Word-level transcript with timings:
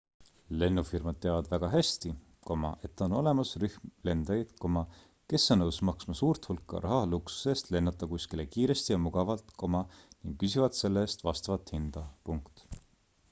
lennufirmad 0.61 1.17
teavad 1.23 1.49
väga 1.49 1.67
hästi 1.73 2.11
et 2.87 3.01
on 3.07 3.11
olemas 3.17 3.51
rühm 3.63 3.91
lendajaid 4.07 4.55
kes 5.33 5.45
on 5.55 5.61
nõus 5.63 5.77
maksma 5.89 6.15
suurt 6.21 6.49
hulka 6.51 6.81
raha 6.85 7.03
luksuse 7.11 7.53
eest 7.53 7.69
lennata 7.77 8.09
kuskile 8.15 8.45
kiiresti 8.55 8.93
ja 8.95 8.99
mugavalt 9.03 9.55
ning 9.75 10.39
küsivad 10.45 10.79
selle 10.83 11.05
eest 11.09 11.25
vastavat 11.29 11.75
hinda 11.77 12.05